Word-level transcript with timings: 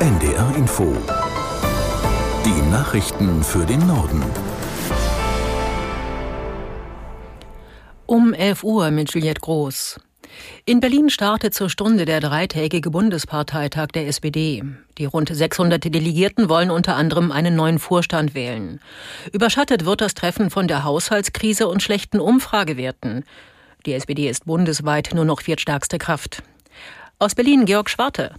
NDR 0.00 0.56
Info. 0.56 0.96
Die 2.46 2.70
Nachrichten 2.70 3.44
für 3.44 3.66
den 3.66 3.86
Norden. 3.86 4.24
Um 8.06 8.32
11 8.32 8.64
Uhr 8.64 8.90
mit 8.92 9.12
Juliette 9.12 9.42
Groß. 9.42 10.00
In 10.64 10.80
Berlin 10.80 11.10
startet 11.10 11.52
zur 11.52 11.68
Stunde 11.68 12.06
der 12.06 12.20
dreitägige 12.20 12.90
Bundesparteitag 12.90 13.88
der 13.88 14.08
SPD. 14.08 14.64
Die 14.96 15.04
rund 15.04 15.28
600 15.28 15.84
Delegierten 15.84 16.48
wollen 16.48 16.70
unter 16.70 16.96
anderem 16.96 17.30
einen 17.30 17.54
neuen 17.54 17.78
Vorstand 17.78 18.34
wählen. 18.34 18.80
Überschattet 19.34 19.84
wird 19.84 20.00
das 20.00 20.14
Treffen 20.14 20.48
von 20.48 20.66
der 20.66 20.82
Haushaltskrise 20.82 21.68
und 21.68 21.82
schlechten 21.82 22.20
Umfragewerten. 22.20 23.26
Die 23.84 23.92
SPD 23.92 24.30
ist 24.30 24.46
bundesweit 24.46 25.10
nur 25.12 25.26
noch 25.26 25.42
viertstärkste 25.42 25.98
Kraft. 25.98 26.42
Aus 27.18 27.34
Berlin 27.34 27.66
Georg 27.66 27.90
Schwarte. 27.90 28.36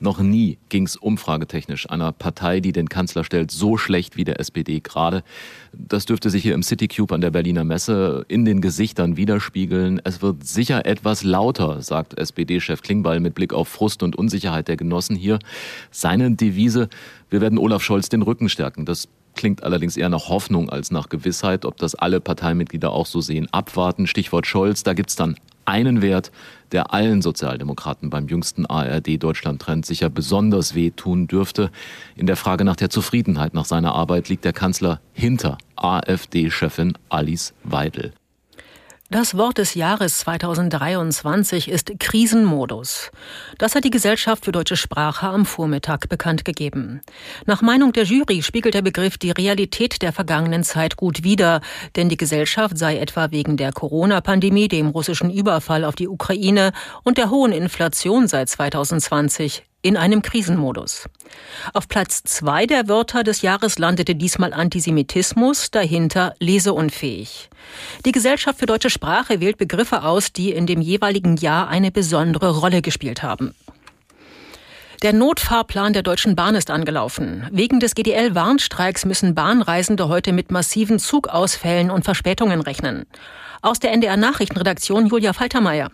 Noch 0.00 0.20
nie 0.20 0.58
ging 0.68 0.86
es 0.86 0.96
umfragetechnisch 0.96 1.90
einer 1.90 2.12
Partei, 2.12 2.60
die 2.60 2.70
den 2.72 2.88
Kanzler 2.88 3.24
stellt, 3.24 3.50
so 3.50 3.76
schlecht 3.76 4.16
wie 4.16 4.24
der 4.24 4.38
SPD 4.38 4.78
gerade. 4.78 5.24
Das 5.72 6.06
dürfte 6.06 6.30
sich 6.30 6.42
hier 6.42 6.54
im 6.54 6.62
Citycube 6.62 7.12
an 7.12 7.20
der 7.20 7.32
Berliner 7.32 7.64
Messe 7.64 8.24
in 8.28 8.44
den 8.44 8.60
Gesichtern 8.60 9.16
widerspiegeln. 9.16 10.00
Es 10.04 10.22
wird 10.22 10.46
sicher 10.46 10.86
etwas 10.86 11.24
lauter, 11.24 11.82
sagt 11.82 12.16
SPD-Chef 12.16 12.82
Klingbeil 12.82 13.18
mit 13.18 13.34
Blick 13.34 13.52
auf 13.52 13.68
Frust 13.68 14.04
und 14.04 14.14
Unsicherheit 14.14 14.68
der 14.68 14.76
Genossen 14.76 15.16
hier. 15.16 15.40
Seine 15.90 16.30
Devise, 16.30 16.88
wir 17.28 17.40
werden 17.40 17.58
Olaf 17.58 17.82
Scholz 17.82 18.08
den 18.08 18.22
Rücken 18.22 18.48
stärken. 18.48 18.84
Das 18.84 19.08
klingt 19.38 19.62
allerdings 19.62 19.96
eher 19.96 20.08
nach 20.08 20.28
Hoffnung 20.28 20.68
als 20.68 20.90
nach 20.90 21.08
Gewissheit. 21.08 21.64
Ob 21.64 21.78
das 21.78 21.94
alle 21.94 22.20
Parteimitglieder 22.20 22.90
auch 22.90 23.06
so 23.06 23.20
sehen, 23.20 23.48
abwarten. 23.52 24.06
Stichwort 24.06 24.46
Scholz, 24.46 24.82
da 24.82 24.92
gibt's 24.92 25.16
dann 25.16 25.36
einen 25.64 26.02
Wert, 26.02 26.32
der 26.72 26.92
allen 26.92 27.22
Sozialdemokraten 27.22 28.10
beim 28.10 28.26
jüngsten 28.26 28.66
ARD-Deutschland-Trend 28.66 29.86
sicher 29.86 30.10
besonders 30.10 30.74
wehtun 30.74 31.28
dürfte. 31.28 31.70
In 32.16 32.26
der 32.26 32.36
Frage 32.36 32.64
nach 32.64 32.76
der 32.76 32.90
Zufriedenheit 32.90 33.54
nach 33.54 33.64
seiner 33.64 33.94
Arbeit 33.94 34.28
liegt 34.28 34.44
der 34.44 34.52
Kanzler 34.52 35.00
hinter 35.12 35.56
AfD-Chefin 35.76 36.94
Alice 37.08 37.54
Weidel. 37.62 38.12
Das 39.10 39.38
Wort 39.38 39.56
des 39.56 39.72
Jahres 39.72 40.18
2023 40.18 41.70
ist 41.70 41.98
Krisenmodus. 41.98 43.10
Das 43.56 43.74
hat 43.74 43.84
die 43.84 43.90
Gesellschaft 43.90 44.44
für 44.44 44.52
deutsche 44.52 44.76
Sprache 44.76 45.28
am 45.28 45.46
Vormittag 45.46 46.10
bekannt 46.10 46.44
gegeben. 46.44 47.00
Nach 47.46 47.62
Meinung 47.62 47.94
der 47.94 48.04
Jury 48.04 48.42
spiegelt 48.42 48.74
der 48.74 48.82
Begriff 48.82 49.16
die 49.16 49.30
Realität 49.30 50.02
der 50.02 50.12
vergangenen 50.12 50.62
Zeit 50.62 50.98
gut 50.98 51.24
wider, 51.24 51.62
denn 51.96 52.10
die 52.10 52.18
Gesellschaft 52.18 52.76
sei 52.76 52.98
etwa 52.98 53.30
wegen 53.30 53.56
der 53.56 53.72
Corona-Pandemie, 53.72 54.68
dem 54.68 54.88
russischen 54.88 55.30
Überfall 55.30 55.84
auf 55.84 55.94
die 55.94 56.08
Ukraine 56.08 56.72
und 57.02 57.16
der 57.16 57.30
hohen 57.30 57.52
Inflation 57.52 58.28
seit 58.28 58.50
2020 58.50 59.67
in 59.82 59.96
einem 59.96 60.22
Krisenmodus. 60.22 61.08
Auf 61.72 61.88
Platz 61.88 62.22
zwei 62.24 62.66
der 62.66 62.88
Wörter 62.88 63.22
des 63.22 63.42
Jahres 63.42 63.78
landete 63.78 64.14
diesmal 64.14 64.52
Antisemitismus, 64.52 65.70
dahinter 65.70 66.34
leseunfähig. 66.40 67.48
Die 68.04 68.12
Gesellschaft 68.12 68.58
für 68.58 68.66
deutsche 68.66 68.90
Sprache 68.90 69.40
wählt 69.40 69.58
Begriffe 69.58 70.02
aus, 70.02 70.32
die 70.32 70.52
in 70.52 70.66
dem 70.66 70.80
jeweiligen 70.80 71.36
Jahr 71.36 71.68
eine 71.68 71.90
besondere 71.90 72.58
Rolle 72.58 72.82
gespielt 72.82 73.22
haben. 73.22 73.54
Der 75.02 75.12
Notfahrplan 75.12 75.92
der 75.92 76.02
Deutschen 76.02 76.34
Bahn 76.34 76.56
ist 76.56 76.72
angelaufen. 76.72 77.46
Wegen 77.52 77.78
des 77.78 77.94
GDL-Warnstreiks 77.94 79.04
müssen 79.04 79.32
Bahnreisende 79.32 80.08
heute 80.08 80.32
mit 80.32 80.50
massiven 80.50 80.98
Zugausfällen 80.98 81.92
und 81.92 82.04
Verspätungen 82.04 82.60
rechnen. 82.60 83.06
Aus 83.62 83.78
der 83.78 83.92
NDR 83.92 84.16
Nachrichtenredaktion 84.16 85.06
Julia 85.06 85.34
Faltermeier. 85.34 85.92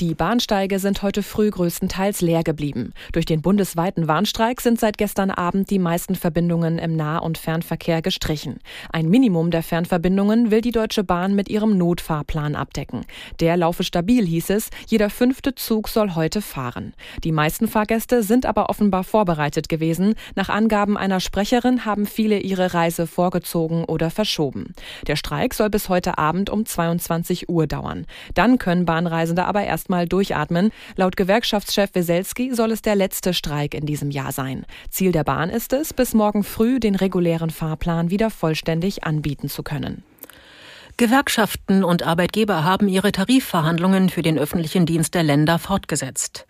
Die 0.00 0.14
Bahnsteige 0.14 0.78
sind 0.78 1.02
heute 1.02 1.22
früh 1.22 1.50
größtenteils 1.50 2.22
leer 2.22 2.42
geblieben. 2.42 2.94
Durch 3.12 3.26
den 3.26 3.42
bundesweiten 3.42 4.08
Warnstreik 4.08 4.62
sind 4.62 4.80
seit 4.80 4.96
gestern 4.96 5.30
Abend 5.30 5.68
die 5.68 5.78
meisten 5.78 6.14
Verbindungen 6.14 6.78
im 6.78 6.96
Nah- 6.96 7.18
und 7.18 7.36
Fernverkehr 7.36 8.00
gestrichen. 8.00 8.60
Ein 8.90 9.10
Minimum 9.10 9.50
der 9.50 9.62
Fernverbindungen 9.62 10.50
will 10.50 10.62
die 10.62 10.70
Deutsche 10.70 11.04
Bahn 11.04 11.34
mit 11.34 11.50
ihrem 11.50 11.76
Notfahrplan 11.76 12.54
abdecken. 12.54 13.04
Der 13.40 13.58
laufe 13.58 13.84
stabil, 13.84 14.24
hieß 14.24 14.48
es. 14.48 14.70
Jeder 14.86 15.10
fünfte 15.10 15.54
Zug 15.54 15.86
soll 15.86 16.14
heute 16.14 16.40
fahren. 16.40 16.94
Die 17.22 17.32
meisten 17.32 17.68
Fahrgäste 17.68 18.22
sind 18.22 18.46
aber 18.46 18.70
offenbar 18.70 19.04
vorbereitet 19.04 19.68
gewesen. 19.68 20.14
Nach 20.34 20.48
Angaben 20.48 20.96
einer 20.96 21.20
Sprecherin 21.20 21.84
haben 21.84 22.06
viele 22.06 22.38
ihre 22.38 22.72
Reise 22.72 23.06
vorgezogen 23.06 23.84
oder 23.84 24.08
verschoben. 24.08 24.72
Der 25.06 25.16
Streik 25.16 25.52
soll 25.52 25.68
bis 25.68 25.90
heute 25.90 26.16
Abend 26.16 26.48
um 26.48 26.64
22 26.64 27.50
Uhr 27.50 27.66
dauern. 27.66 28.06
Dann 28.32 28.56
können 28.56 28.86
Bahnreisende 28.86 29.44
aber 29.44 29.64
erst 29.64 29.89
erstmal 29.90 30.06
durchatmen. 30.06 30.70
Laut 30.96 31.16
Gewerkschaftschef 31.16 31.90
Weselski 31.94 32.54
soll 32.54 32.70
es 32.70 32.82
der 32.82 32.94
letzte 32.94 33.34
Streik 33.34 33.74
in 33.74 33.86
diesem 33.86 34.10
Jahr 34.10 34.32
sein. 34.32 34.64
Ziel 34.88 35.10
der 35.10 35.24
Bahn 35.24 35.50
ist 35.50 35.72
es, 35.72 35.92
bis 35.92 36.14
morgen 36.14 36.44
früh 36.44 36.78
den 36.78 36.94
regulären 36.94 37.50
Fahrplan 37.50 38.10
wieder 38.10 38.30
vollständig 38.30 39.04
anbieten 39.04 39.48
zu 39.48 39.62
können. 39.62 40.04
Gewerkschaften 41.00 41.82
und 41.82 42.02
Arbeitgeber 42.02 42.62
haben 42.62 42.86
ihre 42.86 43.10
Tarifverhandlungen 43.10 44.10
für 44.10 44.20
den 44.20 44.38
öffentlichen 44.38 44.84
Dienst 44.84 45.14
der 45.14 45.22
Länder 45.22 45.58
fortgesetzt. 45.58 46.44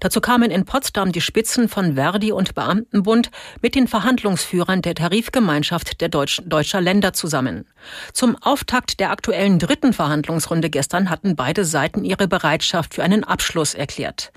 Dazu 0.00 0.20
kamen 0.20 0.50
in 0.50 0.64
Potsdam 0.64 1.12
die 1.12 1.20
Spitzen 1.20 1.68
von 1.68 1.94
Verdi 1.94 2.32
und 2.32 2.56
Beamtenbund 2.56 3.30
mit 3.60 3.76
den 3.76 3.86
Verhandlungsführern 3.86 4.82
der 4.82 4.96
Tarifgemeinschaft 4.96 6.00
der 6.00 6.08
Deutsch 6.08 6.42
deutscher 6.44 6.80
Länder 6.80 7.12
zusammen. 7.12 7.64
Zum 8.12 8.34
Auftakt 8.42 8.98
der 8.98 9.12
aktuellen 9.12 9.60
dritten 9.60 9.92
Verhandlungsrunde 9.92 10.68
gestern 10.68 11.08
hatten 11.08 11.36
beide 11.36 11.64
Seiten 11.64 12.04
ihre 12.04 12.26
Bereitschaft 12.26 12.94
für 12.94 13.04
einen 13.04 13.22
Abschluss 13.22 13.72
erklärt. 13.72 14.32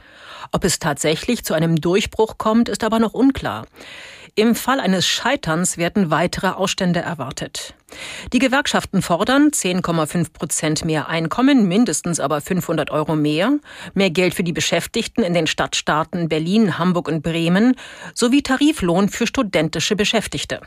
Ob 0.51 0.63
es 0.63 0.77
tatsächlich 0.77 1.43
zu 1.43 1.55
einem 1.55 1.81
Durchbruch 1.81 2.37
kommt, 2.37 2.69
ist 2.69 2.83
aber 2.83 2.99
noch 2.99 3.15
unklar. 3.15 3.65
Im 4.35 4.53
Fall 4.53 4.79
eines 4.79 5.07
Scheiterns 5.07 5.77
werden 5.77 6.11
weitere 6.11 6.49
Ausstände 6.49 6.99
erwartet. 6.99 7.73
Die 8.33 8.39
Gewerkschaften 8.39 9.01
fordern 9.01 9.49
10,5 9.49 10.33
Prozent 10.33 10.85
mehr 10.85 11.07
Einkommen, 11.07 11.67
mindestens 11.67 12.19
aber 12.19 12.41
500 12.41 12.89
Euro 12.89 13.15
mehr, 13.15 13.59
mehr 13.93 14.09
Geld 14.09 14.33
für 14.33 14.43
die 14.43 14.53
Beschäftigten 14.53 15.23
in 15.23 15.33
den 15.33 15.47
Stadtstaaten 15.47 16.27
Berlin, 16.27 16.79
Hamburg 16.79 17.07
und 17.07 17.21
Bremen 17.21 17.75
sowie 18.13 18.41
Tariflohn 18.41 19.09
für 19.09 19.27
studentische 19.27 19.95
Beschäftigte. 19.95 20.61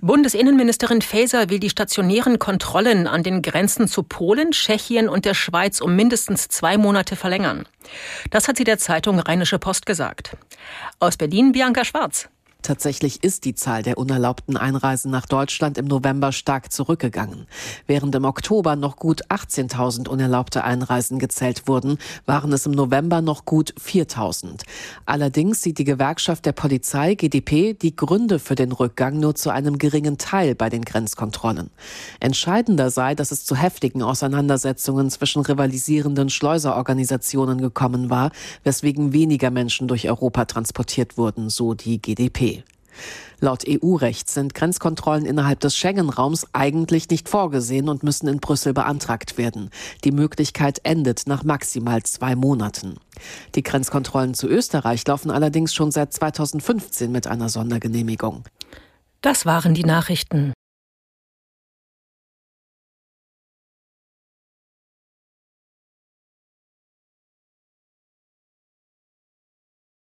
Bundesinnenministerin 0.00 1.02
Faeser 1.02 1.50
will 1.50 1.58
die 1.58 1.70
stationären 1.70 2.38
Kontrollen 2.38 3.08
an 3.08 3.24
den 3.24 3.42
Grenzen 3.42 3.88
zu 3.88 4.04
Polen, 4.04 4.52
Tschechien 4.52 5.08
und 5.08 5.24
der 5.24 5.34
Schweiz 5.34 5.80
um 5.80 5.96
mindestens 5.96 6.46
zwei 6.46 6.78
Monate 6.78 7.16
verlängern. 7.16 7.66
Das 8.30 8.46
hat 8.46 8.58
sie 8.58 8.64
der 8.64 8.78
Zeitung 8.78 9.18
Rheinische 9.18 9.58
Post 9.58 9.86
gesagt. 9.86 10.36
Aus 11.00 11.16
Berlin 11.16 11.50
Bianca 11.50 11.84
Schwarz. 11.84 12.28
Tatsächlich 12.68 13.24
ist 13.24 13.46
die 13.46 13.54
Zahl 13.54 13.82
der 13.82 13.96
unerlaubten 13.96 14.58
Einreisen 14.58 15.10
nach 15.10 15.24
Deutschland 15.24 15.78
im 15.78 15.86
November 15.86 16.32
stark 16.32 16.70
zurückgegangen. 16.70 17.46
Während 17.86 18.14
im 18.14 18.26
Oktober 18.26 18.76
noch 18.76 18.96
gut 18.96 19.24
18.000 19.30 20.06
unerlaubte 20.06 20.64
Einreisen 20.64 21.18
gezählt 21.18 21.66
wurden, 21.66 21.96
waren 22.26 22.52
es 22.52 22.66
im 22.66 22.72
November 22.72 23.22
noch 23.22 23.46
gut 23.46 23.72
4.000. 23.82 24.64
Allerdings 25.06 25.62
sieht 25.62 25.78
die 25.78 25.84
Gewerkschaft 25.84 26.44
der 26.44 26.52
Polizei 26.52 27.14
GdP 27.14 27.72
die 27.72 27.96
Gründe 27.96 28.38
für 28.38 28.54
den 28.54 28.72
Rückgang 28.72 29.18
nur 29.18 29.34
zu 29.34 29.48
einem 29.48 29.78
geringen 29.78 30.18
Teil 30.18 30.54
bei 30.54 30.68
den 30.68 30.84
Grenzkontrollen. 30.84 31.70
Entscheidender 32.20 32.90
sei, 32.90 33.14
dass 33.14 33.30
es 33.30 33.46
zu 33.46 33.56
heftigen 33.56 34.02
Auseinandersetzungen 34.02 35.08
zwischen 35.08 35.40
rivalisierenden 35.40 36.28
Schleuserorganisationen 36.28 37.62
gekommen 37.62 38.10
war, 38.10 38.30
weswegen 38.62 39.14
weniger 39.14 39.50
Menschen 39.50 39.88
durch 39.88 40.06
Europa 40.06 40.44
transportiert 40.44 41.16
wurden, 41.16 41.48
so 41.48 41.72
die 41.72 42.02
GdP. 42.02 42.57
Laut 43.40 43.64
EU-Recht 43.68 44.28
sind 44.28 44.54
Grenzkontrollen 44.54 45.24
innerhalb 45.24 45.60
des 45.60 45.76
Schengen-Raums 45.76 46.46
eigentlich 46.52 47.08
nicht 47.08 47.28
vorgesehen 47.28 47.88
und 47.88 48.02
müssen 48.02 48.28
in 48.28 48.38
Brüssel 48.38 48.72
beantragt 48.72 49.38
werden. 49.38 49.70
Die 50.04 50.12
Möglichkeit 50.12 50.80
endet 50.82 51.26
nach 51.26 51.44
maximal 51.44 52.02
zwei 52.02 52.34
Monaten. 52.34 52.96
Die 53.54 53.62
Grenzkontrollen 53.62 54.34
zu 54.34 54.48
Österreich 54.48 55.06
laufen 55.06 55.30
allerdings 55.30 55.74
schon 55.74 55.90
seit 55.90 56.12
2015 56.12 57.12
mit 57.12 57.26
einer 57.26 57.48
Sondergenehmigung. 57.48 58.44
Das 59.20 59.46
waren 59.46 59.74
die 59.74 59.84
Nachrichten. 59.84 60.52